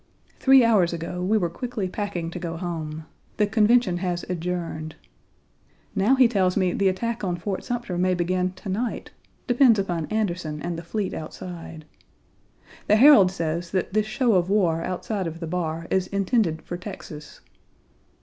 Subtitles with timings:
[0.39, 3.05] Three hours ago we were quickly packing to go home.
[3.37, 4.95] The Convention has adjourned.
[5.93, 9.11] Now he tells me the attack on Fort Sumter may begin to night;
[9.45, 11.85] depends upon Anderson and the fleet outside.
[12.87, 16.77] The Herald says that this show of war outside of the bar is intended for
[16.77, 17.41] Texas.